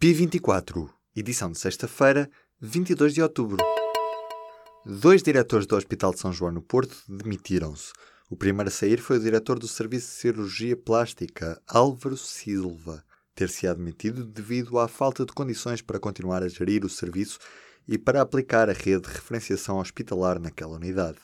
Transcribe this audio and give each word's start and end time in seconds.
P24, 0.00 0.88
edição 1.16 1.50
de 1.50 1.58
sexta-feira, 1.58 2.30
22 2.60 3.14
de 3.14 3.20
outubro. 3.20 3.58
Dois 4.86 5.24
diretores 5.24 5.66
do 5.66 5.74
Hospital 5.74 6.12
de 6.12 6.20
São 6.20 6.32
João 6.32 6.52
no 6.52 6.62
Porto 6.62 6.96
demitiram-se. 7.08 7.90
O 8.30 8.36
primeiro 8.36 8.68
a 8.68 8.70
sair 8.70 9.00
foi 9.00 9.16
o 9.16 9.20
diretor 9.20 9.58
do 9.58 9.66
Serviço 9.66 10.06
de 10.06 10.12
Cirurgia 10.12 10.76
Plástica, 10.76 11.60
Álvaro 11.66 12.16
Silva, 12.16 13.04
ter-se 13.34 13.66
admitido 13.66 14.24
devido 14.24 14.78
à 14.78 14.86
falta 14.86 15.26
de 15.26 15.32
condições 15.32 15.82
para 15.82 15.98
continuar 15.98 16.44
a 16.44 16.48
gerir 16.48 16.84
o 16.84 16.88
serviço 16.88 17.40
e 17.88 17.98
para 17.98 18.22
aplicar 18.22 18.70
a 18.70 18.72
rede 18.72 19.08
de 19.08 19.14
referenciação 19.14 19.80
hospitalar 19.80 20.38
naquela 20.38 20.76
unidade. 20.76 21.18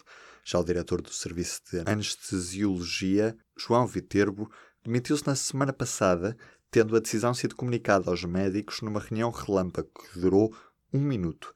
Já 0.45 0.59
o 0.59 0.65
diretor 0.65 1.01
do 1.01 1.13
Serviço 1.13 1.61
de 1.71 1.89
Anestesiologia, 1.89 3.37
João 3.57 3.87
Viterbo, 3.87 4.51
demitiu-se 4.85 5.25
na 5.25 5.37
semana 5.37 5.73
passada 5.73 6.37
tendo 6.75 6.97
a 6.97 6.99
decisão 6.99 7.33
sido 7.33 7.55
comunicada 7.55 8.11
aos 8.11 8.25
médicos 8.25 8.83
numa 8.83 8.99
reunião 8.99 9.31
relâmpago 9.31 9.89
que 9.95 10.19
durou 10.19 10.53
um 10.93 10.99
minuto. 10.99 11.55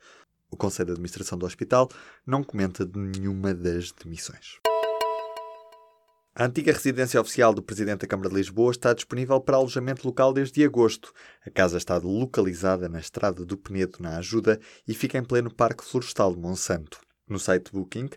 O 0.49 0.57
Conselho 0.57 0.87
de 0.87 0.93
Administração 0.93 1.37
do 1.37 1.45
Hospital 1.45 1.89
não 2.25 2.45
comenta 2.45 2.87
de 2.87 2.97
nenhuma 2.97 3.53
das 3.53 3.91
demissões. 3.91 4.61
A 6.37 6.45
antiga 6.45 6.71
residência 6.71 7.21
oficial 7.21 7.53
do 7.53 7.61
Presidente 7.61 8.03
da 8.03 8.07
Câmara 8.07 8.29
de 8.29 8.37
Lisboa 8.37 8.71
está 8.71 8.95
disponível 8.95 9.41
para 9.41 9.57
alojamento 9.57 10.07
local 10.07 10.33
desde 10.33 10.65
agosto. 10.65 11.12
A 11.45 11.51
casa 11.51 11.79
está 11.79 11.97
localizada 11.97 12.89
na 12.89 13.01
Estrada 13.01 13.45
do 13.45 13.59
Penedo, 13.59 13.98
na 13.98 14.19
Ajuda, 14.19 14.61
e 14.87 14.95
fica 14.95 15.19
em 15.19 15.25
pleno 15.25 15.53
Parque 15.53 15.85
Florestal 15.85 16.33
de 16.33 16.41
Monsanto. 16.41 17.01
No 17.29 17.41
site 17.41 17.73
Booking, 17.73 18.09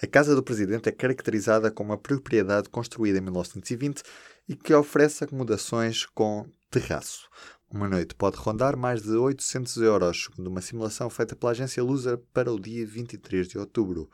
a 0.00 0.06
Casa 0.06 0.34
do 0.34 0.42
Presidente 0.44 0.88
é 0.88 0.92
caracterizada 0.92 1.72
como 1.72 1.90
uma 1.90 1.98
propriedade 1.98 2.68
construída 2.68 3.18
em 3.18 3.20
1920 3.20 4.02
e 4.48 4.54
que 4.54 4.72
oferece 4.72 5.24
acomodações 5.24 6.06
com 6.06 6.46
terraço. 6.70 7.28
Uma 7.68 7.88
noite 7.88 8.14
pode 8.14 8.36
rondar 8.36 8.76
mais 8.76 9.02
de 9.02 9.10
800 9.10 9.76
euros, 9.78 10.24
segundo 10.24 10.46
uma 10.46 10.60
simulação 10.60 11.10
feita 11.10 11.34
pela 11.34 11.50
agência 11.50 11.82
Loser 11.82 12.16
para 12.32 12.52
o 12.52 12.60
dia 12.60 12.86
23 12.86 13.48
de 13.48 13.58
outubro. 13.58 14.08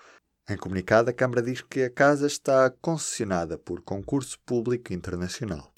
Em 0.49 0.57
comunicado, 0.57 1.11
a 1.11 1.13
Câmara 1.13 1.43
diz 1.43 1.61
que 1.61 1.83
a 1.83 1.91
casa 1.91 2.27
está 2.27 2.71
concessionada 2.71 3.59
por 3.59 3.83
concurso 3.83 4.39
público 4.41 4.93
internacional. 4.93 5.71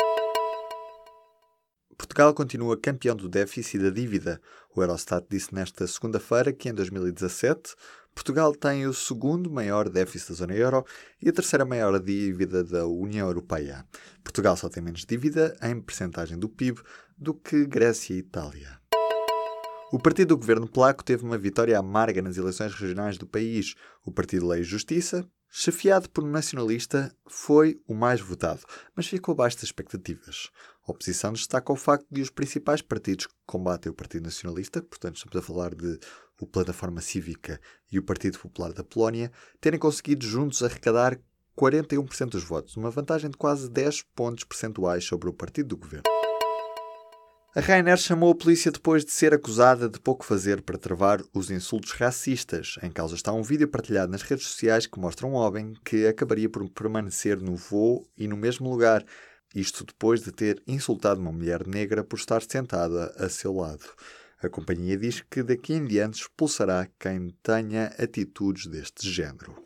Portugal 1.98 2.32
continua 2.32 2.76
campeão 2.76 3.16
do 3.16 3.28
déficit 3.28 3.82
da 3.82 3.90
dívida. 3.90 4.40
O 4.74 4.82
Eurostat 4.82 5.26
disse 5.28 5.54
nesta 5.54 5.86
segunda-feira 5.86 6.52
que 6.52 6.68
em 6.68 6.74
2017 6.74 7.74
Portugal 8.16 8.52
tem 8.54 8.86
o 8.86 8.94
segundo 8.94 9.50
maior 9.50 9.90
déficit 9.90 10.30
da 10.30 10.34
zona 10.36 10.54
euro 10.54 10.84
e 11.20 11.28
a 11.28 11.32
terceira 11.32 11.66
maior 11.66 12.00
dívida 12.00 12.64
da 12.64 12.86
União 12.86 13.28
Europeia. 13.28 13.86
Portugal 14.24 14.56
só 14.56 14.70
tem 14.70 14.82
menos 14.82 15.04
dívida 15.04 15.54
em 15.62 15.78
percentagem 15.78 16.38
do 16.38 16.48
PIB 16.48 16.80
do 17.16 17.34
que 17.34 17.66
Grécia 17.66 18.14
e 18.14 18.18
Itália. 18.18 18.80
O 19.92 19.98
partido 19.98 20.28
do 20.28 20.38
governo 20.38 20.66
polaco 20.66 21.04
teve 21.04 21.24
uma 21.24 21.36
vitória 21.36 21.78
amarga 21.78 22.22
nas 22.22 22.38
eleições 22.38 22.74
regionais 22.74 23.18
do 23.18 23.26
país. 23.26 23.74
O 24.04 24.10
Partido 24.10 24.48
Lei 24.48 24.62
e 24.62 24.64
Justiça, 24.64 25.28
chefiado 25.50 26.08
por 26.08 26.24
um 26.24 26.30
nacionalista, 26.30 27.14
foi 27.28 27.80
o 27.86 27.94
mais 27.94 28.20
votado, 28.20 28.62
mas 28.96 29.06
ficou 29.06 29.32
abaixo 29.34 29.58
das 29.58 29.64
expectativas. 29.64 30.50
A 30.86 30.92
oposição 30.92 31.32
destaca 31.32 31.72
o 31.72 31.76
facto 31.76 32.06
de 32.08 32.22
os 32.22 32.30
principais 32.30 32.80
partidos 32.80 33.26
que 33.26 33.34
combatem 33.44 33.90
o 33.90 33.94
Partido 33.94 34.22
Nacionalista, 34.22 34.80
portanto 34.80 35.16
estamos 35.16 35.36
a 35.36 35.42
falar 35.42 35.74
de 35.74 35.98
o 36.40 36.46
Plataforma 36.46 37.00
Cívica 37.00 37.60
e 37.90 37.98
o 37.98 38.02
Partido 38.04 38.38
Popular 38.38 38.72
da 38.72 38.84
Polónia, 38.84 39.32
terem 39.60 39.80
conseguido 39.80 40.24
juntos 40.24 40.62
arrecadar 40.62 41.18
41% 41.58 42.28
dos 42.28 42.44
votos, 42.44 42.76
uma 42.76 42.90
vantagem 42.90 43.30
de 43.30 43.36
quase 43.36 43.68
10 43.68 44.02
pontos 44.14 44.44
percentuais 44.44 45.04
sobre 45.04 45.28
o 45.28 45.32
partido 45.32 45.70
do 45.70 45.76
governo. 45.76 46.04
A 47.56 47.60
Ryanair 47.60 47.96
chamou 47.96 48.30
a 48.30 48.34
polícia 48.34 48.70
depois 48.70 49.02
de 49.02 49.10
ser 49.10 49.32
acusada 49.32 49.88
de 49.88 49.98
pouco 49.98 50.24
fazer 50.26 50.60
para 50.60 50.76
travar 50.76 51.22
os 51.32 51.50
insultos 51.50 51.92
racistas. 51.92 52.76
Em 52.82 52.90
causa 52.90 53.14
está 53.14 53.32
um 53.32 53.42
vídeo 53.42 53.66
partilhado 53.66 54.12
nas 54.12 54.20
redes 54.20 54.46
sociais 54.46 54.86
que 54.86 55.00
mostra 55.00 55.26
um 55.26 55.32
homem 55.32 55.72
que 55.82 56.06
acabaria 56.06 56.50
por 56.50 56.68
permanecer 56.68 57.40
no 57.40 57.56
voo 57.56 58.06
e 58.14 58.28
no 58.28 58.36
mesmo 58.36 58.68
lugar. 58.68 59.02
Isto 59.54 59.84
depois 59.84 60.22
de 60.22 60.32
ter 60.32 60.62
insultado 60.66 61.20
uma 61.20 61.32
mulher 61.32 61.66
negra 61.66 62.04
por 62.04 62.18
estar 62.18 62.42
sentada 62.42 63.14
a 63.16 63.28
seu 63.28 63.54
lado. 63.54 63.84
A 64.42 64.48
companhia 64.48 64.96
diz 64.96 65.22
que 65.30 65.42
daqui 65.42 65.72
em 65.72 65.86
diante 65.86 66.20
expulsará 66.20 66.88
quem 66.98 67.30
tenha 67.42 67.86
atitudes 67.98 68.66
deste 68.66 69.10
género. 69.10 69.65